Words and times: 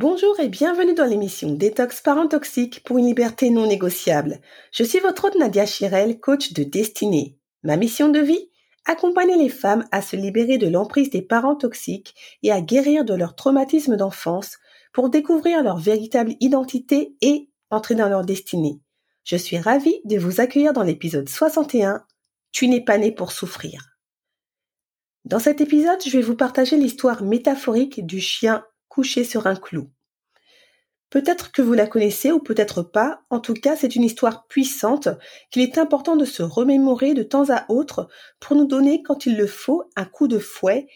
Bonjour 0.00 0.40
et 0.40 0.48
bienvenue 0.48 0.94
dans 0.94 1.04
l'émission 1.04 1.52
Détox 1.52 2.00
Parents 2.00 2.26
Toxiques 2.26 2.82
pour 2.84 2.96
une 2.96 3.04
liberté 3.04 3.50
non 3.50 3.66
négociable. 3.66 4.40
Je 4.72 4.82
suis 4.82 4.98
votre 4.98 5.26
hôte 5.26 5.36
Nadia 5.38 5.66
Chirel, 5.66 6.18
coach 6.20 6.54
de 6.54 6.64
destinée. 6.64 7.36
Ma 7.64 7.76
mission 7.76 8.08
de 8.08 8.18
vie? 8.18 8.48
Accompagner 8.86 9.36
les 9.36 9.50
femmes 9.50 9.86
à 9.92 10.00
se 10.00 10.16
libérer 10.16 10.56
de 10.56 10.68
l'emprise 10.68 11.10
des 11.10 11.20
parents 11.20 11.54
toxiques 11.54 12.14
et 12.42 12.50
à 12.50 12.62
guérir 12.62 13.04
de 13.04 13.12
leur 13.12 13.36
traumatisme 13.36 13.98
d'enfance 13.98 14.56
pour 14.94 15.10
découvrir 15.10 15.62
leur 15.62 15.76
véritable 15.76 16.34
identité 16.40 17.14
et 17.20 17.50
entrer 17.68 17.94
dans 17.94 18.08
leur 18.08 18.24
destinée. 18.24 18.80
Je 19.24 19.36
suis 19.36 19.58
ravie 19.58 20.00
de 20.06 20.16
vous 20.16 20.40
accueillir 20.40 20.72
dans 20.72 20.82
l'épisode 20.82 21.28
61 21.28 22.02
Tu 22.52 22.68
n'es 22.68 22.82
pas 22.82 22.96
né 22.96 23.12
pour 23.12 23.32
souffrir. 23.32 23.98
Dans 25.26 25.40
cet 25.40 25.60
épisode, 25.60 26.00
je 26.02 26.10
vais 26.16 26.22
vous 26.22 26.36
partager 26.36 26.78
l'histoire 26.78 27.22
métaphorique 27.22 28.06
du 28.06 28.18
chien 28.18 28.64
couché 28.90 29.24
sur 29.24 29.46
un 29.46 29.56
clou. 29.56 29.88
Peut-être 31.08 31.50
que 31.50 31.62
vous 31.62 31.72
la 31.72 31.86
connaissez 31.86 32.30
ou 32.30 32.40
peut-être 32.40 32.82
pas, 32.82 33.22
en 33.30 33.40
tout 33.40 33.54
cas 33.54 33.74
c'est 33.74 33.96
une 33.96 34.04
histoire 34.04 34.46
puissante 34.46 35.08
qu'il 35.50 35.62
est 35.62 35.78
important 35.78 36.14
de 36.16 36.26
se 36.26 36.42
remémorer 36.42 37.14
de 37.14 37.22
temps 37.22 37.48
à 37.48 37.64
autre 37.70 38.08
pour 38.38 38.56
nous 38.56 38.66
donner, 38.66 39.02
quand 39.02 39.24
il 39.24 39.36
le 39.36 39.46
faut, 39.46 39.84
un 39.96 40.04
coup 40.04 40.28
de 40.28 40.38
fouet 40.38 40.86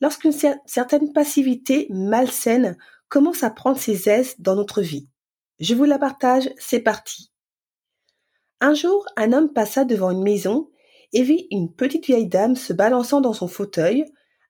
lorsqu'une 0.00 0.34
certaine 0.66 1.12
passivité 1.12 1.88
malsaine 1.90 2.76
commence 3.08 3.42
à 3.42 3.50
prendre 3.50 3.78
ses 3.78 4.08
aises 4.08 4.34
dans 4.38 4.54
notre 4.54 4.82
vie. 4.82 5.08
Je 5.60 5.74
vous 5.74 5.84
la 5.84 5.98
partage, 5.98 6.50
c'est 6.58 6.80
parti. 6.80 7.32
Un 8.60 8.74
jour, 8.74 9.06
un 9.16 9.32
homme 9.32 9.52
passa 9.52 9.84
devant 9.84 10.10
une 10.10 10.22
maison 10.22 10.70
et 11.12 11.22
vit 11.22 11.46
une 11.50 11.72
petite 11.72 12.06
vieille 12.06 12.28
dame 12.28 12.56
se 12.56 12.72
balançant 12.72 13.20
dans 13.20 13.32
son 13.32 13.48
fauteuil, 13.48 14.04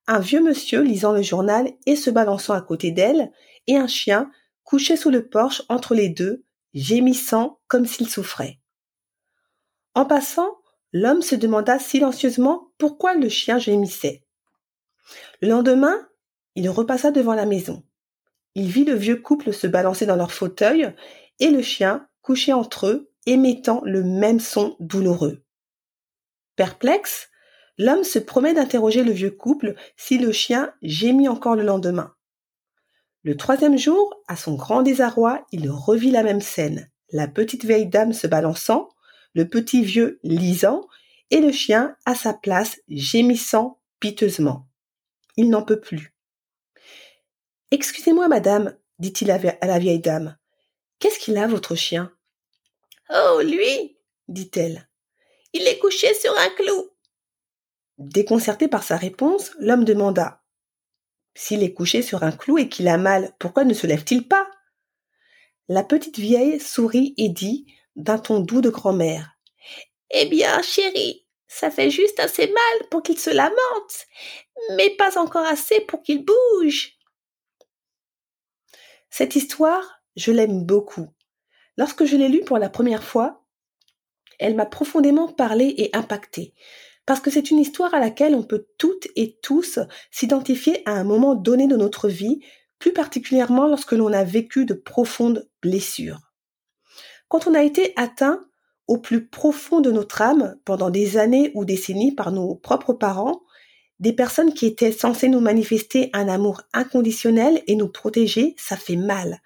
un 0.06 0.18
vieux 0.18 0.42
monsieur 0.42 0.82
lisant 0.82 1.12
le 1.12 1.22
journal 1.22 1.72
et 1.86 1.96
se 1.96 2.10
balançant 2.10 2.54
à 2.54 2.60
côté 2.60 2.90
d'elle, 2.90 3.32
et 3.66 3.76
un 3.76 3.86
chien 3.86 4.30
couché 4.62 4.96
sous 4.96 5.10
le 5.10 5.28
porche 5.28 5.62
entre 5.68 5.94
les 5.94 6.08
deux, 6.08 6.44
gémissant 6.74 7.60
comme 7.68 7.86
s'il 7.86 8.08
souffrait. 8.08 8.58
En 9.94 10.04
passant, 10.04 10.58
l'homme 10.92 11.22
se 11.22 11.34
demanda 11.34 11.78
silencieusement 11.78 12.72
pourquoi 12.78 13.14
le 13.14 13.28
chien 13.28 13.58
gémissait. 13.58 14.24
Le 15.40 15.48
lendemain, 15.48 16.08
il 16.54 16.68
repassa 16.68 17.10
devant 17.10 17.34
la 17.34 17.46
maison. 17.46 17.82
Il 18.54 18.68
vit 18.68 18.84
le 18.84 18.94
vieux 18.94 19.16
couple 19.16 19.52
se 19.52 19.66
balancer 19.66 20.06
dans 20.06 20.16
leur 20.16 20.32
fauteuil 20.32 20.94
et 21.40 21.50
le 21.50 21.62
chien 21.62 22.08
couché 22.22 22.52
entre 22.52 22.86
eux, 22.86 23.10
émettant 23.26 23.82
le 23.84 24.02
même 24.02 24.40
son 24.40 24.76
douloureux. 24.80 25.44
Perplexe, 26.56 27.28
l'homme 27.78 28.04
se 28.04 28.18
promet 28.18 28.54
d'interroger 28.54 29.02
le 29.02 29.12
vieux 29.12 29.30
couple 29.30 29.74
si 29.96 30.18
le 30.18 30.32
chien 30.32 30.72
gémit 30.82 31.28
encore 31.28 31.56
le 31.56 31.64
lendemain. 31.64 32.14
Le 33.22 33.36
troisième 33.36 33.78
jour, 33.78 34.22
à 34.28 34.36
son 34.36 34.54
grand 34.54 34.82
désarroi, 34.82 35.46
il 35.50 35.70
revit 35.70 36.10
la 36.10 36.22
même 36.22 36.42
scène. 36.42 36.90
La 37.10 37.26
petite 37.26 37.64
vieille 37.64 37.86
dame 37.86 38.12
se 38.12 38.26
balançant, 38.26 38.90
le 39.34 39.48
petit 39.48 39.82
vieux 39.82 40.20
lisant, 40.22 40.86
et 41.30 41.40
le 41.40 41.50
chien 41.50 41.96
à 42.04 42.14
sa 42.14 42.34
place 42.34 42.80
gémissant 42.88 43.80
piteusement. 43.98 44.68
Il 45.36 45.48
n'en 45.48 45.62
peut 45.62 45.80
plus. 45.80 46.14
Excusez-moi, 47.70 48.28
madame, 48.28 48.76
dit-il 48.98 49.30
à 49.30 49.38
la 49.38 49.78
vieille 49.78 50.00
dame. 50.00 50.36
Qu'est-ce 50.98 51.18
qu'il 51.18 51.36
a, 51.38 51.46
votre 51.46 51.74
chien? 51.74 52.12
Oh, 53.10 53.40
lui, 53.42 53.98
dit-elle. 54.28 54.88
Il 55.52 55.66
est 55.66 55.78
couché 55.78 56.12
sur 56.14 56.32
un 56.38 56.48
clou. 56.50 56.90
Déconcerté 57.98 58.66
par 58.66 58.82
sa 58.82 58.96
réponse, 58.96 59.52
l'homme 59.60 59.84
demanda 59.84 60.42
S'il 61.34 61.62
est 61.62 61.72
couché 61.72 62.02
sur 62.02 62.24
un 62.24 62.32
clou 62.32 62.58
et 62.58 62.68
qu'il 62.68 62.88
a 62.88 62.98
mal, 62.98 63.32
pourquoi 63.38 63.64
ne 63.64 63.74
se 63.74 63.86
lève-t-il 63.86 64.26
pas? 64.26 64.50
La 65.68 65.84
petite 65.84 66.18
vieille 66.18 66.58
sourit 66.58 67.14
et 67.16 67.28
dit, 67.28 67.66
d'un 67.94 68.18
ton 68.18 68.40
doux 68.40 68.60
de 68.60 68.68
grand-mère 68.68 69.38
Eh 70.10 70.26
bien, 70.26 70.60
chérie, 70.62 71.24
ça 71.46 71.70
fait 71.70 71.90
juste 71.90 72.18
assez 72.18 72.48
mal 72.48 72.88
pour 72.90 73.02
qu'il 73.04 73.18
se 73.18 73.30
lamente, 73.30 74.06
mais 74.76 74.90
pas 74.96 75.16
encore 75.16 75.46
assez 75.46 75.80
pour 75.82 76.02
qu'il 76.02 76.24
bouge. 76.24 76.98
Cette 79.08 79.36
histoire, 79.36 80.02
je 80.16 80.32
l'aime 80.32 80.64
beaucoup. 80.64 81.14
Lorsque 81.76 82.04
je 82.04 82.16
l'ai 82.16 82.28
lue 82.28 82.44
pour 82.44 82.58
la 82.58 82.68
première 82.68 83.04
fois, 83.04 83.44
elle 84.40 84.56
m'a 84.56 84.66
profondément 84.66 85.32
parlé 85.32 85.72
et 85.78 85.94
impacté 85.94 86.54
parce 87.06 87.20
que 87.20 87.30
c'est 87.30 87.50
une 87.50 87.58
histoire 87.58 87.94
à 87.94 88.00
laquelle 88.00 88.34
on 88.34 88.42
peut 88.42 88.66
toutes 88.78 89.08
et 89.16 89.38
tous 89.42 89.78
s'identifier 90.10 90.82
à 90.86 90.92
un 90.92 91.04
moment 91.04 91.34
donné 91.34 91.66
de 91.66 91.76
notre 91.76 92.08
vie, 92.08 92.40
plus 92.78 92.92
particulièrement 92.92 93.66
lorsque 93.66 93.92
l'on 93.92 94.12
a 94.12 94.24
vécu 94.24 94.64
de 94.64 94.74
profondes 94.74 95.48
blessures. 95.62 96.32
Quand 97.28 97.46
on 97.46 97.54
a 97.54 97.62
été 97.62 97.92
atteint 97.96 98.46
au 98.86 98.98
plus 98.98 99.26
profond 99.26 99.80
de 99.80 99.90
notre 99.90 100.22
âme 100.22 100.56
pendant 100.64 100.90
des 100.90 101.16
années 101.16 101.50
ou 101.54 101.64
décennies 101.64 102.14
par 102.14 102.32
nos 102.32 102.54
propres 102.54 102.92
parents, 102.92 103.42
des 104.00 104.12
personnes 104.12 104.52
qui 104.52 104.66
étaient 104.66 104.92
censées 104.92 105.28
nous 105.28 105.40
manifester 105.40 106.10
un 106.12 106.28
amour 106.28 106.62
inconditionnel 106.72 107.62
et 107.66 107.76
nous 107.76 107.88
protéger, 107.88 108.54
ça 108.58 108.76
fait 108.76 108.96
mal 108.96 109.40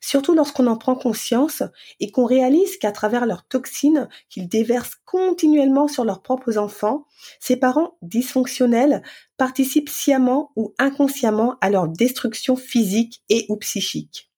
surtout 0.00 0.34
lorsqu'on 0.34 0.66
en 0.66 0.76
prend 0.76 0.94
conscience 0.94 1.62
et 2.00 2.10
qu'on 2.10 2.24
réalise 2.24 2.76
qu'à 2.78 2.92
travers 2.92 3.26
leurs 3.26 3.46
toxines 3.46 4.08
qu'ils 4.28 4.48
déversent 4.48 4.96
continuellement 5.04 5.88
sur 5.88 6.04
leurs 6.04 6.22
propres 6.22 6.58
enfants, 6.58 7.06
ces 7.38 7.56
parents 7.56 7.96
dysfonctionnels 8.02 9.02
participent 9.36 9.88
sciemment 9.88 10.52
ou 10.56 10.74
inconsciemment 10.78 11.56
à 11.60 11.70
leur 11.70 11.88
destruction 11.88 12.56
physique 12.56 13.22
et 13.28 13.46
ou 13.48 13.56
psychique. 13.56 14.29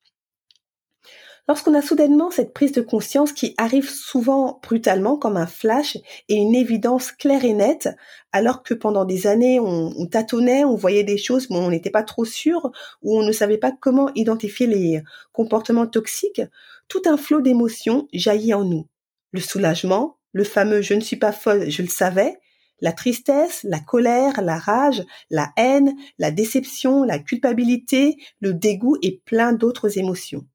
Lorsqu'on 1.48 1.74
a 1.74 1.82
soudainement 1.82 2.30
cette 2.30 2.54
prise 2.54 2.70
de 2.70 2.80
conscience 2.80 3.32
qui 3.32 3.54
arrive 3.56 3.90
souvent 3.90 4.60
brutalement 4.62 5.16
comme 5.16 5.36
un 5.36 5.48
flash 5.48 5.96
et 6.28 6.36
une 6.36 6.54
évidence 6.54 7.10
claire 7.10 7.44
et 7.44 7.52
nette, 7.52 7.88
alors 8.30 8.62
que 8.62 8.74
pendant 8.74 9.04
des 9.04 9.26
années 9.26 9.58
on, 9.58 10.06
tâtonnait, 10.06 10.64
on 10.64 10.76
voyait 10.76 11.02
des 11.02 11.18
choses 11.18 11.50
mais 11.50 11.56
on 11.56 11.70
n'était 11.70 11.90
pas 11.90 12.04
trop 12.04 12.24
sûr 12.24 12.70
ou 13.02 13.18
on 13.18 13.24
ne 13.24 13.32
savait 13.32 13.58
pas 13.58 13.72
comment 13.72 14.10
identifier 14.14 14.68
les 14.68 15.02
comportements 15.32 15.88
toxiques, 15.88 16.42
tout 16.86 17.02
un 17.06 17.16
flot 17.16 17.40
d'émotions 17.40 18.06
jaillit 18.12 18.54
en 18.54 18.64
nous. 18.64 18.86
Le 19.32 19.40
soulagement, 19.40 20.18
le 20.32 20.44
fameux 20.44 20.80
je 20.80 20.94
ne 20.94 21.00
suis 21.00 21.16
pas 21.16 21.32
folle, 21.32 21.68
je 21.68 21.82
le 21.82 21.88
savais, 21.88 22.38
la 22.80 22.92
tristesse, 22.92 23.64
la 23.64 23.80
colère, 23.80 24.42
la 24.42 24.58
rage, 24.58 25.02
la 25.28 25.50
haine, 25.56 25.96
la 26.18 26.30
déception, 26.30 27.02
la 27.02 27.18
culpabilité, 27.18 28.16
le 28.40 28.54
dégoût 28.54 28.96
et 29.02 29.20
plein 29.24 29.52
d'autres 29.52 29.98
émotions. 29.98 30.46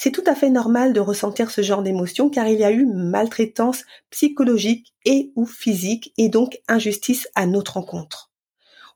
C'est 0.00 0.12
tout 0.12 0.22
à 0.26 0.36
fait 0.36 0.48
normal 0.48 0.92
de 0.92 1.00
ressentir 1.00 1.50
ce 1.50 1.60
genre 1.60 1.82
d'émotion 1.82 2.30
car 2.30 2.46
il 2.46 2.60
y 2.60 2.62
a 2.62 2.70
eu 2.70 2.86
maltraitance 2.86 3.82
psychologique 4.10 4.94
et 5.04 5.32
ou 5.34 5.44
physique 5.44 6.12
et 6.16 6.28
donc 6.28 6.60
injustice 6.68 7.28
à 7.34 7.46
notre 7.46 7.72
rencontre. 7.72 8.30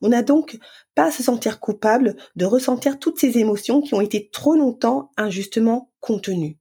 On 0.01 0.11
n'a 0.11 0.23
donc 0.23 0.61
pas 0.95 1.07
à 1.07 1.11
se 1.11 1.25
sentir 1.25 1.59
coupable 1.59 2.15
de 2.37 2.45
ressentir 2.45 3.01
toutes 3.01 3.19
ces 3.19 3.39
émotions 3.39 3.83
qui 3.83 3.95
ont 3.95 4.01
été 4.01 4.31
trop 4.31 4.55
longtemps 4.55 5.11
injustement 5.17 5.91
contenues. 5.99 6.61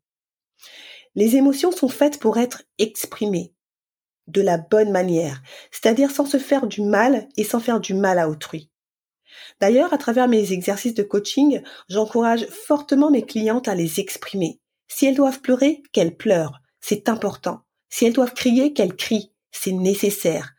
Les 1.14 1.36
émotions 1.36 1.72
sont 1.72 1.88
faites 1.88 2.18
pour 2.20 2.40
être 2.40 2.64
exprimées 2.80 3.54
de 4.26 4.42
la 4.42 4.58
bonne 4.58 4.92
manière, 4.92 5.44
c'est-à-dire 5.70 6.10
sans 6.10 6.26
se 6.26 6.40
faire 6.40 6.66
du 6.66 6.82
mal 6.82 7.30
et 7.38 7.44
sans 7.44 7.60
faire 7.60 7.80
du 7.80 7.94
mal 7.94 8.18
à 8.18 8.28
autrui. 8.28 8.71
D'ailleurs, 9.62 9.94
à 9.94 10.00
travers 10.00 10.28
mes 10.28 10.54
exercices 10.54 10.96
de 10.96 11.04
coaching, 11.04 11.62
j'encourage 11.88 12.48
fortement 12.48 13.12
mes 13.12 13.22
clientes 13.22 13.68
à 13.68 13.76
les 13.76 14.00
exprimer. 14.00 14.60
Si 14.88 15.06
elles 15.06 15.16
doivent 15.16 15.42
pleurer, 15.42 15.84
qu'elles 15.94 16.18
pleurent. 16.18 16.60
C'est 16.82 17.08
important. 17.08 17.62
Si 17.88 18.06
elles 18.06 18.14
doivent 18.14 18.34
crier, 18.34 18.74
qu'elles 18.74 18.96
crient. 18.96 19.32
C'est 19.52 19.72
nécessaire. 19.72 20.54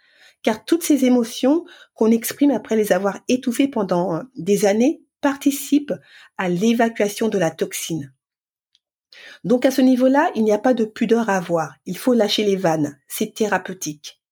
Car 0.45 0.65
toutes 0.65 0.85
ces 0.85 1.05
émotions 1.05 1.65
qu'on 1.95 2.13
exprime 2.13 2.53
après 2.53 2.77
les 2.77 2.93
avoir 2.93 3.19
étouffées 3.27 3.67
pendant 3.67 4.15
euh, 4.15 4.23
des 4.37 4.67
années 4.67 5.03
participent 5.21 5.95
à 6.39 6.49
l'évacuation 6.49 7.29
de 7.29 7.39
la 7.39 7.51
toxine. 7.51 8.13
Donc 9.43 9.67
à 9.67 9.73
ce 9.73 9.81
niveau-là, 9.81 10.31
il 10.37 10.45
n'y 10.45 10.53
a 10.53 10.59
pas 10.59 10.75
de 10.75 10.85
pudeur 10.85 11.29
à 11.29 11.37
avoir. 11.37 11.75
Il 11.87 11.99
faut 11.99 12.15
lâcher 12.15 12.45
les 12.45 12.57
vannes. 12.57 12.99
C'est 13.09 13.35
thérapeutique. 13.35 14.23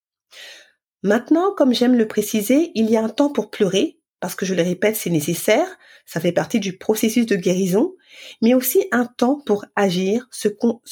Maintenant, 1.02 1.52
comme 1.54 1.74
j'aime 1.74 1.96
le 1.96 2.06
préciser, 2.06 2.70
il 2.74 2.88
y 2.90 2.96
a 2.96 3.02
un 3.02 3.08
temps 3.08 3.30
pour 3.30 3.50
pleurer, 3.50 3.99
parce 4.20 4.34
que 4.34 4.44
je 4.44 4.54
le 4.54 4.62
répète, 4.62 4.96
c'est 4.96 5.10
nécessaire, 5.10 5.66
ça 6.04 6.20
fait 6.20 6.32
partie 6.32 6.60
du 6.60 6.76
processus 6.76 7.24
de 7.24 7.36
guérison, 7.36 7.94
mais 8.42 8.54
aussi 8.54 8.86
un 8.92 9.06
temps 9.06 9.40
pour 9.46 9.64
agir, 9.76 10.28
se, 10.30 10.48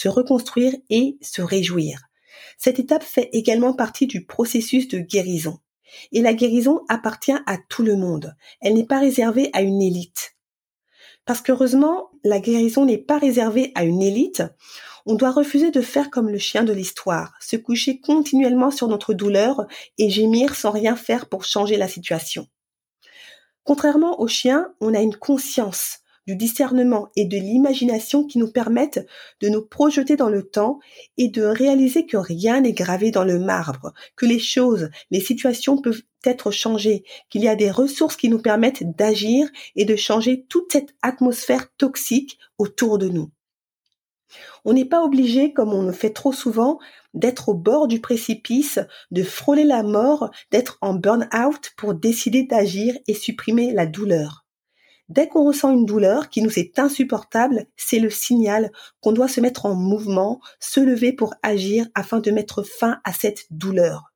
reconstruire 0.08 0.74
et 0.88 1.18
se 1.20 1.42
réjouir. 1.42 2.00
Cette 2.56 2.78
étape 2.78 3.04
fait 3.04 3.28
également 3.32 3.74
partie 3.74 4.06
du 4.06 4.24
processus 4.24 4.88
de 4.88 4.98
guérison. 4.98 5.58
Et 6.12 6.22
la 6.22 6.34
guérison 6.34 6.80
appartient 6.88 7.36
à 7.46 7.58
tout 7.68 7.82
le 7.82 7.96
monde. 7.96 8.34
Elle 8.60 8.74
n'est 8.74 8.86
pas 8.86 8.98
réservée 8.98 9.50
à 9.52 9.62
une 9.62 9.80
élite. 9.80 10.36
Parce 11.24 11.40
qu'heureusement, 11.40 12.10
la 12.24 12.40
guérison 12.40 12.86
n'est 12.86 12.98
pas 12.98 13.18
réservée 13.18 13.72
à 13.74 13.84
une 13.84 14.02
élite. 14.02 14.42
On 15.04 15.14
doit 15.14 15.30
refuser 15.30 15.70
de 15.70 15.80
faire 15.80 16.10
comme 16.10 16.28
le 16.30 16.38
chien 16.38 16.64
de 16.64 16.72
l'histoire, 16.72 17.34
se 17.40 17.56
coucher 17.56 18.00
continuellement 18.00 18.70
sur 18.70 18.88
notre 18.88 19.14
douleur 19.14 19.66
et 19.98 20.10
gémir 20.10 20.54
sans 20.54 20.70
rien 20.70 20.96
faire 20.96 21.28
pour 21.28 21.44
changer 21.44 21.76
la 21.76 21.88
situation. 21.88 22.46
Contrairement 23.68 24.18
au 24.18 24.26
chien, 24.26 24.72
on 24.80 24.94
a 24.94 25.00
une 25.02 25.14
conscience 25.14 25.98
du 26.26 26.36
discernement 26.36 27.10
et 27.16 27.26
de 27.26 27.36
l'imagination 27.36 28.24
qui 28.24 28.38
nous 28.38 28.50
permettent 28.50 29.06
de 29.42 29.50
nous 29.50 29.60
projeter 29.60 30.16
dans 30.16 30.30
le 30.30 30.42
temps 30.42 30.78
et 31.18 31.28
de 31.28 31.42
réaliser 31.42 32.06
que 32.06 32.16
rien 32.16 32.62
n'est 32.62 32.72
gravé 32.72 33.10
dans 33.10 33.24
le 33.24 33.38
marbre, 33.38 33.92
que 34.16 34.24
les 34.24 34.38
choses, 34.38 34.88
les 35.10 35.20
situations 35.20 35.76
peuvent 35.76 36.00
être 36.24 36.50
changées, 36.50 37.04
qu'il 37.28 37.42
y 37.42 37.48
a 37.48 37.56
des 37.56 37.70
ressources 37.70 38.16
qui 38.16 38.30
nous 38.30 38.40
permettent 38.40 38.96
d'agir 38.96 39.46
et 39.76 39.84
de 39.84 39.96
changer 39.96 40.46
toute 40.48 40.72
cette 40.72 40.94
atmosphère 41.02 41.70
toxique 41.76 42.38
autour 42.56 42.96
de 42.96 43.10
nous. 43.10 43.30
On 44.64 44.72
n'est 44.72 44.84
pas 44.84 45.02
obligé, 45.02 45.52
comme 45.52 45.72
on 45.72 45.82
le 45.82 45.92
fait 45.92 46.12
trop 46.12 46.32
souvent, 46.32 46.78
d'être 47.14 47.48
au 47.48 47.54
bord 47.54 47.88
du 47.88 48.00
précipice, 48.00 48.78
de 49.10 49.22
frôler 49.22 49.64
la 49.64 49.82
mort, 49.82 50.30
d'être 50.50 50.78
en 50.80 50.94
burn-out 50.94 51.72
pour 51.76 51.94
décider 51.94 52.44
d'agir 52.44 52.96
et 53.06 53.14
supprimer 53.14 53.72
la 53.72 53.86
douleur. 53.86 54.44
Dès 55.08 55.26
qu'on 55.26 55.46
ressent 55.46 55.72
une 55.72 55.86
douleur 55.86 56.28
qui 56.28 56.42
nous 56.42 56.58
est 56.58 56.78
insupportable, 56.78 57.66
c'est 57.76 57.98
le 57.98 58.10
signal 58.10 58.70
qu'on 59.00 59.12
doit 59.12 59.28
se 59.28 59.40
mettre 59.40 59.64
en 59.64 59.74
mouvement, 59.74 60.40
se 60.60 60.80
lever 60.80 61.14
pour 61.14 61.34
agir 61.42 61.86
afin 61.94 62.20
de 62.20 62.30
mettre 62.30 62.62
fin 62.62 63.00
à 63.04 63.14
cette 63.14 63.46
douleur. 63.50 64.12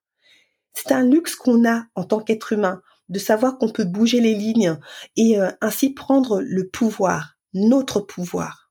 C'est 0.74 0.92
un 0.92 1.02
luxe 1.02 1.34
qu'on 1.34 1.66
a 1.66 1.84
en 1.94 2.04
tant 2.04 2.20
qu'être 2.20 2.52
humain, 2.52 2.82
de 3.08 3.18
savoir 3.18 3.58
qu'on 3.58 3.70
peut 3.70 3.84
bouger 3.84 4.20
les 4.20 4.34
lignes 4.34 4.78
et 5.16 5.40
euh, 5.40 5.50
ainsi 5.60 5.90
prendre 5.90 6.40
le 6.42 6.68
pouvoir, 6.68 7.36
notre 7.54 8.00
pouvoir. 8.00 8.61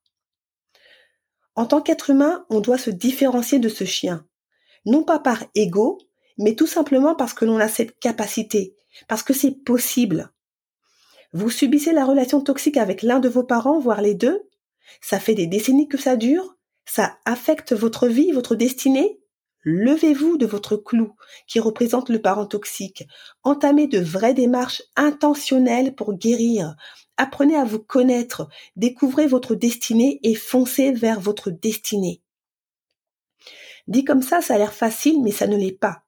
En 1.55 1.65
tant 1.65 1.81
qu'être 1.81 2.09
humain, 2.09 2.45
on 2.49 2.59
doit 2.59 2.77
se 2.77 2.89
différencier 2.89 3.59
de 3.59 3.69
ce 3.69 3.83
chien. 3.83 4.25
Non 4.85 5.03
pas 5.03 5.19
par 5.19 5.43
ego, 5.55 5.99
mais 6.37 6.55
tout 6.55 6.67
simplement 6.67 7.15
parce 7.15 7.33
que 7.33 7.45
l'on 7.45 7.59
a 7.59 7.67
cette 7.67 7.99
capacité, 7.99 8.75
parce 9.07 9.23
que 9.23 9.33
c'est 9.33 9.51
possible. 9.51 10.31
Vous 11.33 11.49
subissez 11.49 11.93
la 11.93 12.05
relation 12.05 12.41
toxique 12.41 12.77
avec 12.77 13.03
l'un 13.03 13.19
de 13.19 13.29
vos 13.29 13.43
parents, 13.43 13.79
voire 13.79 14.01
les 14.01 14.15
deux. 14.15 14.49
Ça 15.01 15.19
fait 15.19 15.35
des 15.35 15.47
décennies 15.47 15.87
que 15.87 15.97
ça 15.97 16.15
dure. 16.15 16.57
Ça 16.85 17.17
affecte 17.25 17.73
votre 17.73 18.07
vie, 18.07 18.31
votre 18.31 18.55
destinée. 18.55 19.19
Levez-vous 19.63 20.37
de 20.37 20.45
votre 20.45 20.75
clou 20.75 21.15
qui 21.47 21.59
représente 21.59 22.09
le 22.09 22.21
parent 22.21 22.47
toxique. 22.47 23.07
Entamez 23.43 23.87
de 23.87 23.99
vraies 23.99 24.33
démarches 24.33 24.81
intentionnelles 24.95 25.95
pour 25.95 26.15
guérir, 26.15 26.75
Apprenez 27.21 27.55
à 27.55 27.65
vous 27.65 27.77
connaître, 27.77 28.49
découvrez 28.75 29.27
votre 29.27 29.53
destinée 29.53 30.19
et 30.23 30.33
foncez 30.33 30.91
vers 30.91 31.19
votre 31.19 31.51
destinée. 31.51 32.19
Dit 33.85 34.03
comme 34.03 34.23
ça, 34.23 34.41
ça 34.41 34.55
a 34.55 34.57
l'air 34.57 34.73
facile, 34.73 35.21
mais 35.21 35.29
ça 35.29 35.45
ne 35.45 35.55
l'est 35.55 35.71
pas. 35.71 36.01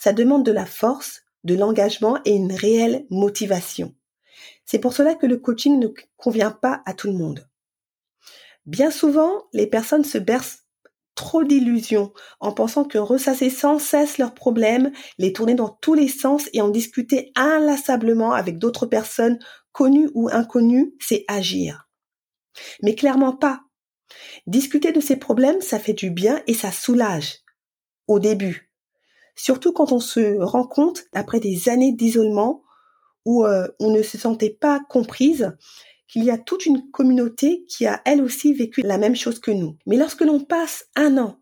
Ça 0.00 0.12
demande 0.12 0.44
de 0.44 0.50
la 0.50 0.66
force, 0.66 1.22
de 1.44 1.54
l'engagement 1.54 2.18
et 2.24 2.32
une 2.32 2.52
réelle 2.52 3.06
motivation. 3.08 3.94
C'est 4.64 4.80
pour 4.80 4.94
cela 4.94 5.14
que 5.14 5.26
le 5.26 5.36
coaching 5.36 5.78
ne 5.78 5.90
convient 6.16 6.50
pas 6.50 6.82
à 6.86 6.92
tout 6.92 7.06
le 7.06 7.16
monde. 7.16 7.48
Bien 8.66 8.90
souvent, 8.90 9.44
les 9.52 9.68
personnes 9.68 10.02
se 10.02 10.18
bercent 10.18 10.64
trop 11.18 11.42
d'illusions 11.42 12.12
en 12.38 12.52
pensant 12.52 12.84
que 12.84 12.96
ressasser 12.96 13.50
sans 13.50 13.80
cesse 13.80 14.18
leurs 14.18 14.34
problèmes, 14.34 14.92
les 15.18 15.32
tourner 15.32 15.56
dans 15.56 15.68
tous 15.68 15.94
les 15.94 16.06
sens 16.06 16.48
et 16.52 16.60
en 16.60 16.68
discuter 16.68 17.32
inlassablement 17.34 18.32
avec 18.32 18.58
d'autres 18.58 18.86
personnes 18.86 19.40
connu 19.72 20.10
ou 20.14 20.28
inconnu, 20.30 20.94
c'est 21.00 21.24
agir. 21.28 21.88
Mais 22.82 22.94
clairement 22.94 23.36
pas. 23.36 23.62
Discuter 24.46 24.92
de 24.92 25.00
ses 25.00 25.16
problèmes, 25.16 25.60
ça 25.60 25.78
fait 25.78 25.92
du 25.92 26.10
bien 26.10 26.42
et 26.46 26.54
ça 26.54 26.72
soulage. 26.72 27.40
Au 28.06 28.18
début. 28.18 28.70
Surtout 29.36 29.72
quand 29.72 29.92
on 29.92 30.00
se 30.00 30.40
rend 30.40 30.66
compte, 30.66 31.04
après 31.12 31.40
des 31.40 31.68
années 31.68 31.92
d'isolement, 31.92 32.62
où 33.24 33.44
euh, 33.44 33.68
on 33.78 33.90
ne 33.90 34.02
se 34.02 34.18
sentait 34.18 34.56
pas 34.58 34.80
comprise, 34.88 35.52
qu'il 36.08 36.24
y 36.24 36.30
a 36.30 36.38
toute 36.38 36.66
une 36.66 36.90
communauté 36.90 37.64
qui 37.68 37.86
a 37.86 38.00
elle 38.04 38.22
aussi 38.22 38.54
vécu 38.54 38.80
la 38.80 38.98
même 38.98 39.14
chose 39.14 39.38
que 39.38 39.50
nous. 39.50 39.76
Mais 39.86 39.96
lorsque 39.96 40.22
l'on 40.22 40.40
passe 40.40 40.88
un 40.96 41.18
an, 41.18 41.38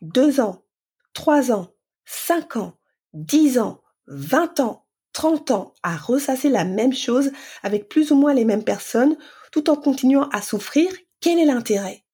deux 0.00 0.40
ans, 0.40 0.64
trois 1.12 1.52
ans, 1.52 1.74
cinq 2.06 2.56
ans, 2.56 2.78
dix 3.12 3.58
ans, 3.58 3.82
vingt 4.06 4.58
ans, 4.60 4.86
30 5.18 5.50
ans 5.50 5.74
à 5.82 5.96
ressasser 5.96 6.48
la 6.48 6.64
même 6.64 6.92
chose 6.92 7.32
avec 7.64 7.88
plus 7.88 8.12
ou 8.12 8.14
moins 8.14 8.32
les 8.32 8.44
mêmes 8.44 8.62
personnes 8.62 9.16
tout 9.50 9.68
en 9.68 9.74
continuant 9.74 10.28
à 10.28 10.40
souffrir, 10.40 10.92
quel 11.20 11.40
est 11.40 11.44
l'intérêt? 11.44 12.04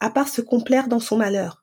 À 0.00 0.10
part 0.10 0.28
se 0.28 0.40
complaire 0.40 0.88
dans 0.88 0.98
son 0.98 1.16
malheur. 1.16 1.62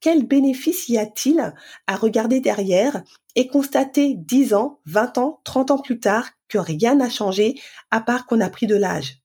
Quel 0.00 0.26
bénéfice 0.26 0.88
y 0.88 0.98
a-t-il 0.98 1.54
à 1.86 1.94
regarder 1.94 2.40
derrière 2.40 3.04
et 3.36 3.46
constater 3.46 4.14
10 4.16 4.52
ans, 4.52 4.80
20 4.86 5.18
ans, 5.18 5.40
30 5.44 5.70
ans 5.70 5.78
plus 5.78 6.00
tard 6.00 6.28
que 6.48 6.58
rien 6.58 6.96
n'a 6.96 7.08
changé 7.08 7.54
à 7.92 8.00
part 8.00 8.26
qu'on 8.26 8.40
a 8.40 8.50
pris 8.50 8.66
de 8.66 8.74
l'âge? 8.74 9.18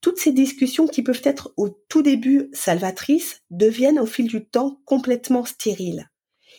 Toutes 0.00 0.18
ces 0.18 0.32
discussions 0.32 0.86
qui 0.86 1.02
peuvent 1.02 1.20
être 1.24 1.52
au 1.58 1.68
tout 1.68 2.00
début 2.00 2.48
salvatrices 2.54 3.42
deviennent 3.50 4.00
au 4.00 4.06
fil 4.06 4.28
du 4.28 4.46
temps 4.46 4.80
complètement 4.86 5.44
stériles. 5.44 6.08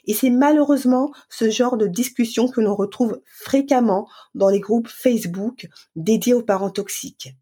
Et 0.07 0.13
c'est 0.13 0.29
malheureusement 0.29 1.11
ce 1.29 1.49
genre 1.49 1.77
de 1.77 1.87
discussion 1.87 2.47
que 2.47 2.61
l'on 2.61 2.75
retrouve 2.75 3.21
fréquemment 3.25 4.07
dans 4.33 4.49
les 4.49 4.59
groupes 4.59 4.87
Facebook 4.87 5.67
dédiés 5.95 6.33
aux 6.33 6.43
parents 6.43 6.69
toxiques. 6.69 7.35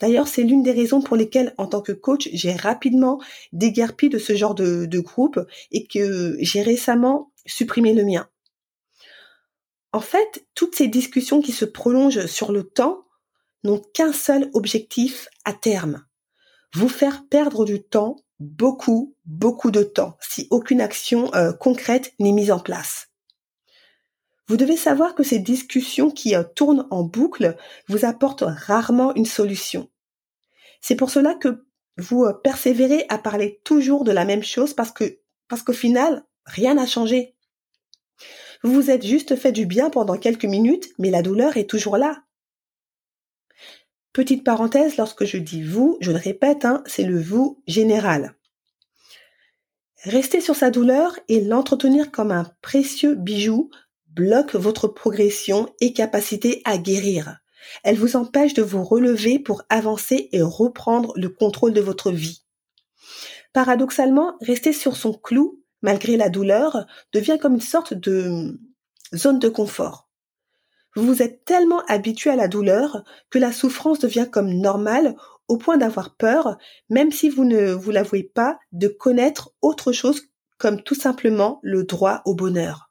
D'ailleurs, 0.00 0.28
c'est 0.28 0.42
l'une 0.42 0.62
des 0.62 0.72
raisons 0.72 1.02
pour 1.02 1.16
lesquelles, 1.16 1.54
en 1.58 1.66
tant 1.66 1.82
que 1.82 1.92
coach, 1.92 2.28
j'ai 2.32 2.54
rapidement 2.54 3.20
déguerpi 3.52 4.08
de 4.08 4.18
ce 4.18 4.34
genre 4.34 4.54
de, 4.54 4.86
de 4.86 5.00
groupe 5.00 5.40
et 5.70 5.86
que 5.86 6.36
j'ai 6.40 6.62
récemment 6.62 7.32
supprimé 7.44 7.92
le 7.92 8.04
mien. 8.04 8.28
En 9.92 10.00
fait, 10.00 10.46
toutes 10.54 10.74
ces 10.74 10.88
discussions 10.88 11.40
qui 11.40 11.52
se 11.52 11.64
prolongent 11.64 12.26
sur 12.26 12.52
le 12.52 12.64
temps 12.64 13.04
n'ont 13.64 13.82
qu'un 13.94 14.12
seul 14.12 14.50
objectif 14.54 15.28
à 15.44 15.52
terme. 15.52 16.04
Vous 16.74 16.88
faire 16.88 17.26
perdre 17.28 17.64
du 17.64 17.82
temps 17.82 18.16
beaucoup, 18.40 19.14
beaucoup 19.24 19.70
de 19.70 19.82
temps 19.82 20.16
si 20.20 20.46
aucune 20.50 20.80
action 20.80 21.32
euh, 21.34 21.52
concrète 21.52 22.14
n'est 22.18 22.32
mise 22.32 22.50
en 22.50 22.60
place. 22.60 23.08
Vous 24.48 24.56
devez 24.56 24.76
savoir 24.76 25.14
que 25.14 25.24
ces 25.24 25.38
discussions 25.38 26.10
qui 26.10 26.36
euh, 26.36 26.44
tournent 26.44 26.86
en 26.90 27.02
boucle 27.02 27.56
vous 27.88 28.04
apportent 28.04 28.44
rarement 28.46 29.14
une 29.14 29.26
solution. 29.26 29.88
C'est 30.80 30.96
pour 30.96 31.10
cela 31.10 31.34
que 31.34 31.64
vous 31.96 32.24
euh, 32.24 32.32
persévérez 32.32 33.06
à 33.08 33.18
parler 33.18 33.60
toujours 33.64 34.04
de 34.04 34.12
la 34.12 34.24
même 34.24 34.44
chose 34.44 34.74
parce 34.74 34.92
que 34.92 35.18
parce 35.48 35.62
qu'au 35.62 35.72
final, 35.72 36.24
rien 36.44 36.74
n'a 36.74 36.86
changé. 36.86 37.34
Vous 38.62 38.72
vous 38.72 38.90
êtes 38.90 39.04
juste 39.04 39.36
fait 39.36 39.52
du 39.52 39.66
bien 39.66 39.90
pendant 39.90 40.16
quelques 40.16 40.44
minutes, 40.44 40.88
mais 40.98 41.10
la 41.10 41.22
douleur 41.22 41.56
est 41.56 41.68
toujours 41.68 41.96
là. 41.96 42.22
Petite 44.16 44.44
parenthèse, 44.44 44.96
lorsque 44.96 45.26
je 45.26 45.36
dis 45.36 45.62
vous, 45.62 45.98
je 46.00 46.10
le 46.10 46.16
répète, 46.16 46.64
hein, 46.64 46.82
c'est 46.86 47.02
le 47.02 47.20
vous 47.20 47.62
général. 47.66 48.34
Rester 50.04 50.40
sur 50.40 50.56
sa 50.56 50.70
douleur 50.70 51.18
et 51.28 51.42
l'entretenir 51.42 52.10
comme 52.10 52.30
un 52.30 52.50
précieux 52.62 53.14
bijou 53.14 53.68
bloque 54.06 54.54
votre 54.54 54.88
progression 54.88 55.68
et 55.82 55.92
capacité 55.92 56.62
à 56.64 56.78
guérir. 56.78 57.40
Elle 57.82 57.98
vous 57.98 58.16
empêche 58.16 58.54
de 58.54 58.62
vous 58.62 58.82
relever 58.82 59.38
pour 59.38 59.64
avancer 59.68 60.30
et 60.32 60.40
reprendre 60.40 61.12
le 61.16 61.28
contrôle 61.28 61.74
de 61.74 61.82
votre 61.82 62.10
vie. 62.10 62.42
Paradoxalement, 63.52 64.38
rester 64.40 64.72
sur 64.72 64.96
son 64.96 65.12
clou, 65.12 65.62
malgré 65.82 66.16
la 66.16 66.30
douleur, 66.30 66.86
devient 67.12 67.36
comme 67.38 67.56
une 67.56 67.60
sorte 67.60 67.92
de 67.92 68.58
zone 69.14 69.40
de 69.40 69.50
confort. 69.50 70.05
Vous 70.96 71.20
êtes 71.20 71.44
tellement 71.44 71.84
habitué 71.88 72.30
à 72.30 72.36
la 72.36 72.48
douleur 72.48 73.04
que 73.28 73.38
la 73.38 73.52
souffrance 73.52 73.98
devient 73.98 74.28
comme 74.32 74.50
normale 74.50 75.14
au 75.46 75.58
point 75.58 75.76
d'avoir 75.76 76.16
peur, 76.16 76.56
même 76.88 77.12
si 77.12 77.28
vous 77.28 77.44
ne 77.44 77.70
vous 77.72 77.90
l'avouez 77.90 78.24
pas, 78.24 78.58
de 78.72 78.88
connaître 78.88 79.52
autre 79.60 79.92
chose 79.92 80.22
comme 80.58 80.82
tout 80.82 80.94
simplement 80.94 81.60
le 81.62 81.84
droit 81.84 82.22
au 82.24 82.34
bonheur. 82.34 82.90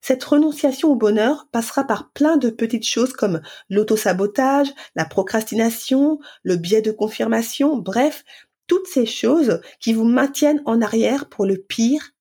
Cette 0.00 0.22
renonciation 0.22 0.92
au 0.92 0.94
bonheur 0.94 1.48
passera 1.50 1.82
par 1.82 2.12
plein 2.12 2.36
de 2.36 2.48
petites 2.48 2.86
choses 2.86 3.12
comme 3.12 3.40
l'autosabotage, 3.68 4.72
la 4.94 5.04
procrastination, 5.04 6.20
le 6.44 6.54
biais 6.54 6.80
de 6.80 6.92
confirmation, 6.92 7.76
bref, 7.76 8.24
toutes 8.68 8.86
ces 8.86 9.04
choses 9.04 9.60
qui 9.80 9.92
vous 9.92 10.04
maintiennent 10.04 10.62
en 10.64 10.80
arrière 10.80 11.28
pour 11.28 11.44
le 11.44 11.56
pire 11.56 12.12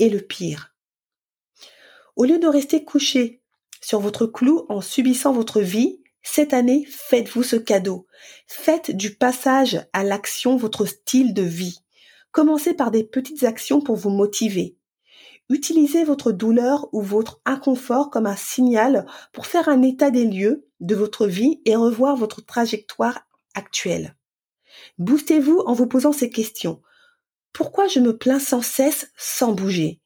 et 0.00 0.10
le 0.10 0.20
pire. 0.20 0.74
Au 2.16 2.24
lieu 2.24 2.40
de 2.40 2.48
rester 2.48 2.84
couché 2.84 3.40
sur 3.86 4.00
votre 4.00 4.26
clou 4.26 4.66
en 4.68 4.80
subissant 4.80 5.32
votre 5.32 5.60
vie, 5.60 6.02
cette 6.20 6.54
année, 6.54 6.84
faites-vous 6.90 7.44
ce 7.44 7.54
cadeau. 7.54 8.08
Faites 8.48 8.90
du 8.90 9.14
passage 9.14 9.86
à 9.92 10.02
l'action 10.02 10.56
votre 10.56 10.86
style 10.86 11.34
de 11.34 11.44
vie. 11.44 11.84
Commencez 12.32 12.74
par 12.74 12.90
des 12.90 13.04
petites 13.04 13.44
actions 13.44 13.80
pour 13.80 13.94
vous 13.94 14.10
motiver. 14.10 14.76
Utilisez 15.50 16.02
votre 16.02 16.32
douleur 16.32 16.88
ou 16.92 17.00
votre 17.00 17.40
inconfort 17.44 18.10
comme 18.10 18.26
un 18.26 18.34
signal 18.34 19.06
pour 19.32 19.46
faire 19.46 19.68
un 19.68 19.82
état 19.82 20.10
des 20.10 20.24
lieux 20.24 20.66
de 20.80 20.96
votre 20.96 21.28
vie 21.28 21.60
et 21.64 21.76
revoir 21.76 22.16
votre 22.16 22.44
trajectoire 22.44 23.20
actuelle. 23.54 24.16
Boostez-vous 24.98 25.62
en 25.64 25.74
vous 25.74 25.86
posant 25.86 26.10
ces 26.10 26.28
questions. 26.28 26.82
Pourquoi 27.52 27.86
je 27.86 28.00
me 28.00 28.18
plains 28.18 28.40
sans 28.40 28.62
cesse 28.62 29.12
sans 29.16 29.52
bouger? 29.52 30.00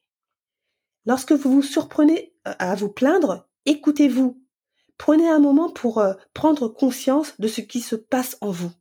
Lorsque 1.07 1.31
vous 1.31 1.51
vous 1.51 1.63
surprenez 1.63 2.35
euh, 2.47 2.53
à 2.59 2.75
vous 2.75 2.89
plaindre, 2.89 3.47
écoutez-vous. 3.65 4.41
Prenez 4.97 5.27
un 5.27 5.39
moment 5.39 5.71
pour 5.71 5.97
euh, 5.97 6.13
prendre 6.33 6.67
conscience 6.67 7.33
de 7.39 7.47
ce 7.47 7.61
qui 7.61 7.81
se 7.81 7.95
passe 7.95 8.37
en 8.41 8.51
vous. 8.51 8.71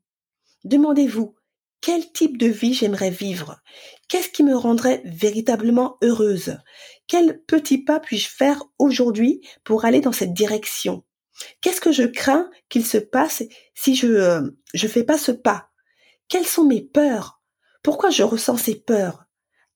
Demandez-vous, 0.65 1.35
quel 1.81 2.13
type 2.13 2.37
de 2.37 2.47
vie 2.47 2.75
j'aimerais 2.75 3.11
vivre? 3.11 3.61
Qu'est-ce 4.09 4.29
qui 4.29 4.45
me 4.45 4.55
rendrait 4.55 5.01
véritablement 5.07 5.97
heureuse? 6.03 6.59
Quel 7.07 7.43
petit 7.45 7.79
pas 7.79 8.01
puis-je 8.01 8.29
faire 8.29 8.63
aujourd'hui 8.79 9.41
pour 9.65 9.87
aller 9.87 10.01
dans 10.01 10.13
cette 10.13 10.35
direction? 10.35 11.05
Qu'est-ce 11.63 11.81
que 11.81 11.93
je 11.93 12.03
crains 12.03 12.51
qu'il 12.69 12.85
se 12.85 12.99
passe 12.99 13.43
si 13.75 13.95
je 13.95 14.09
euh, 14.09 14.43
je 14.75 14.89
fais 14.89 15.05
pas 15.05 15.17
ce 15.17 15.33
pas? 15.33 15.71
Quelles 16.29 16.47
sont 16.47 16.65
mes 16.65 16.83
peurs? 16.83 17.41
Pourquoi 17.83 18.11
je 18.11 18.23
ressens 18.23 18.59
ces 18.59 18.75
peurs? 18.75 19.25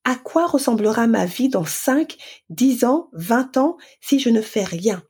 À 0.05 0.15
quoi 0.15 0.45
ressemblera 0.45 1.07
ma 1.07 1.25
vie 1.25 1.49
dans 1.49 1.65
5, 1.65 2.15
10 2.49 2.85
ans, 2.85 3.09
20 3.13 3.57
ans 3.57 3.77
si 4.01 4.19
je 4.19 4.29
ne 4.29 4.41
fais 4.41 4.63
rien? 4.63 5.03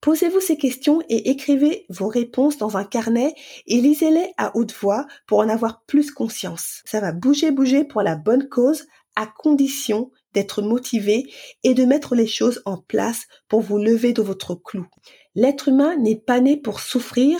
Posez-vous 0.00 0.40
ces 0.40 0.56
questions 0.56 1.02
et 1.10 1.30
écrivez 1.30 1.84
vos 1.90 2.08
réponses 2.08 2.56
dans 2.56 2.78
un 2.78 2.84
carnet 2.84 3.34
et 3.66 3.80
lisez-les 3.80 4.32
à 4.38 4.56
haute 4.56 4.72
voix 4.72 5.06
pour 5.26 5.40
en 5.40 5.48
avoir 5.48 5.84
plus 5.84 6.10
conscience. 6.12 6.80
Ça 6.86 7.00
va 7.00 7.12
bouger, 7.12 7.50
bouger 7.50 7.84
pour 7.84 8.02
la 8.02 8.16
bonne 8.16 8.48
cause 8.48 8.86
à 9.16 9.26
condition 9.26 10.10
d'être 10.32 10.62
motivé 10.62 11.30
et 11.64 11.74
de 11.74 11.84
mettre 11.84 12.14
les 12.14 12.28
choses 12.28 12.62
en 12.64 12.78
place 12.78 13.24
pour 13.48 13.60
vous 13.60 13.78
lever 13.78 14.12
de 14.12 14.22
votre 14.22 14.54
clou. 14.54 14.86
L'être 15.34 15.68
humain 15.68 15.96
n'est 15.96 16.20
pas 16.20 16.40
né 16.40 16.56
pour 16.56 16.80
souffrir, 16.80 17.38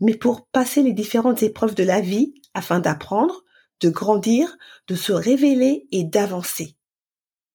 mais 0.00 0.14
pour 0.14 0.46
passer 0.46 0.82
les 0.82 0.92
différentes 0.92 1.42
épreuves 1.42 1.74
de 1.74 1.84
la 1.84 2.00
vie 2.00 2.34
afin 2.54 2.80
d'apprendre, 2.80 3.44
de 3.80 3.88
grandir, 3.88 4.56
de 4.88 4.94
se 4.94 5.12
révéler 5.12 5.86
et 5.92 6.04
d'avancer. 6.04 6.76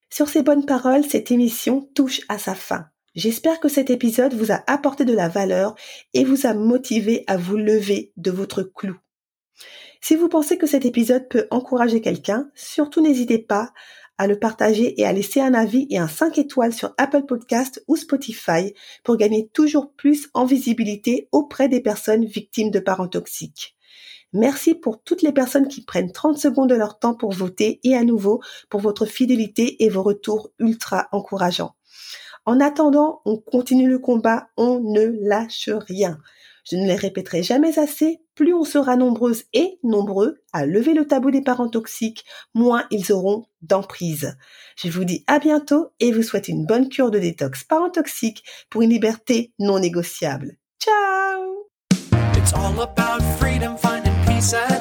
Sur 0.09 0.29
ces 0.29 0.43
bonnes 0.43 0.65
paroles, 0.65 1.03
cette 1.03 1.31
émission 1.31 1.89
touche 1.93 2.21
à 2.29 2.37
sa 2.37 2.55
fin. 2.55 2.87
J'espère 3.15 3.59
que 3.59 3.69
cet 3.69 3.89
épisode 3.89 4.33
vous 4.33 4.51
a 4.51 4.63
apporté 4.67 5.05
de 5.05 5.13
la 5.13 5.29
valeur 5.29 5.75
et 6.13 6.25
vous 6.25 6.45
a 6.45 6.53
motivé 6.53 7.23
à 7.27 7.37
vous 7.37 7.57
lever 7.57 8.11
de 8.17 8.31
votre 8.31 8.63
clou. 8.63 8.97
Si 10.01 10.15
vous 10.15 10.29
pensez 10.29 10.57
que 10.57 10.67
cet 10.67 10.85
épisode 10.85 11.29
peut 11.29 11.47
encourager 11.49 12.01
quelqu'un, 12.01 12.51
surtout 12.55 13.01
n'hésitez 13.01 13.39
pas 13.39 13.73
à 14.17 14.27
le 14.27 14.39
partager 14.39 14.99
et 14.99 15.05
à 15.05 15.13
laisser 15.13 15.41
un 15.41 15.53
avis 15.53 15.87
et 15.89 15.97
un 15.97 16.07
5 16.07 16.37
étoiles 16.37 16.73
sur 16.73 16.93
Apple 16.97 17.23
Podcast 17.23 17.83
ou 17.87 17.95
Spotify 17.95 18.73
pour 19.03 19.17
gagner 19.17 19.49
toujours 19.49 19.93
plus 19.93 20.29
en 20.33 20.45
visibilité 20.45 21.27
auprès 21.31 21.69
des 21.69 21.81
personnes 21.81 22.25
victimes 22.25 22.71
de 22.71 22.79
parents 22.79 23.07
toxiques. 23.07 23.74
Merci 24.35 24.75
pour 24.75 25.01
toutes 25.01 25.21
les 25.21 25.31
personnes 25.31 25.69
qui 25.69 25.81
prennent 25.81 26.11
30 26.11 26.37
secondes 26.37 26.69
de 26.69 26.75
leur 26.75 26.99
temps 26.99 27.15
pour 27.15 27.31
voter 27.31 27.79
et 27.85 27.95
à 27.95 28.03
nouveau 28.03 28.41
pour 28.69 28.81
votre 28.81 29.05
fidélité 29.05 29.81
et 29.85 29.87
vos 29.87 30.03
retours 30.03 30.49
ultra 30.59 31.07
encourageants. 31.13 31.73
En 32.45 32.59
attendant, 32.59 33.21
on 33.23 33.37
continue 33.37 33.87
le 33.89 33.97
combat, 33.97 34.49
on 34.57 34.81
ne 34.81 35.05
lâche 35.21 35.69
rien. 35.69 36.19
Je 36.69 36.75
ne 36.75 36.85
les 36.85 36.95
répéterai 36.95 37.43
jamais 37.43 37.79
assez, 37.79 38.19
plus 38.33 38.53
on 38.53 38.65
sera 38.65 38.97
nombreuses 38.97 39.45
et 39.53 39.79
nombreux 39.83 40.41
à 40.51 40.65
lever 40.65 40.93
le 40.93 41.07
tabou 41.07 41.31
des 41.31 41.41
parents 41.41 41.69
toxiques, 41.69 42.25
moins 42.53 42.83
ils 42.91 43.13
auront 43.13 43.45
d'emprise. 43.61 44.35
Je 44.75 44.89
vous 44.89 45.05
dis 45.05 45.23
à 45.27 45.39
bientôt 45.39 45.91
et 46.01 46.11
vous 46.11 46.23
souhaite 46.23 46.49
une 46.49 46.65
bonne 46.65 46.89
cure 46.89 47.09
de 47.09 47.19
détox 47.19 47.63
parents 47.63 47.89
toxiques 47.89 48.43
pour 48.69 48.81
une 48.81 48.89
liberté 48.89 49.53
non 49.59 49.79
négociable. 49.79 50.57
Ciao 50.77 51.69
inside. 54.35 54.74